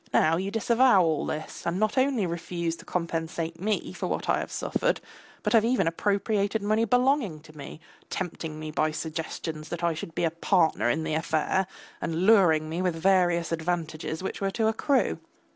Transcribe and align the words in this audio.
Now 0.15 0.35
you 0.37 0.49
disavow 0.49 1.03
all 1.03 1.27
this, 1.27 1.63
and 1.63 1.79
not 1.79 1.95
only 1.95 2.25
refuse 2.25 2.75
to 2.77 2.85
compensate 2.85 3.59
me 3.61 3.93
for 3.93 4.07
what 4.07 4.27
I 4.27 4.39
have 4.39 4.51
suffered, 4.51 4.99
but 5.43 5.53
have 5.53 5.63
even 5.63 5.85
appropriated 5.85 6.63
money 6.63 6.85
belonging 6.85 7.39
to 7.41 7.55
me, 7.55 7.79
tempting 8.09 8.59
me 8.59 8.71
by 8.71 8.89
suggestions 8.89 9.69
that 9.69 9.83
I 9.83 9.93
should 9.93 10.15
be 10.15 10.27
partner 10.27 10.89
in 10.89 11.03
the 11.03 11.13
affair, 11.13 11.67
and 12.01 12.25
luring 12.25 12.67
me 12.67 12.81
with 12.81 12.95
various 12.95 13.51
advantages 13.51 14.23
which 14.23 14.41
were 14.41 14.49
to 14.49 14.65
accrue. 14.67 15.19